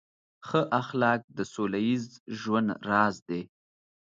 ښه 0.47 0.61
اخلاق 0.81 1.21
د 1.37 1.39
سوله 1.53 1.79
ییز 1.87 2.05
ژوند 2.39 2.69
راز 2.89 3.15
دی. 3.29 3.41